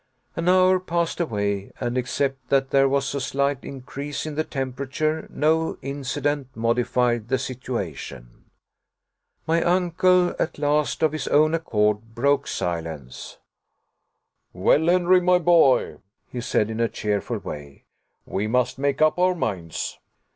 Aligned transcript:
An 0.35 0.49
hour 0.49 0.79
passed 0.79 1.19
away, 1.19 1.71
and 1.79 1.95
except 1.95 2.49
that 2.49 2.71
there 2.71 2.89
was 2.89 3.13
a 3.13 3.21
slight 3.21 3.63
increase 3.63 4.25
in 4.25 4.33
the 4.33 4.43
temperature 4.43 5.27
no 5.29 5.77
incident 5.83 6.47
modified 6.55 7.27
the 7.27 7.37
situation. 7.37 8.45
My 9.45 9.61
uncle 9.61 10.33
at 10.39 10.57
last, 10.57 11.03
of 11.03 11.11
his 11.11 11.27
own 11.27 11.53
accord, 11.53 12.15
broke 12.15 12.47
silence. 12.47 13.37
"Well, 14.53 14.87
Henry, 14.87 15.21
my 15.21 15.37
boy," 15.37 15.97
he 16.31 16.41
said, 16.41 16.71
in 16.71 16.79
a 16.79 16.89
cheerful 16.89 17.37
way, 17.37 17.83
"we 18.25 18.47
must 18.47 18.79
make 18.79 19.03
up 19.03 19.19
our 19.19 19.35
minds." 19.35 19.99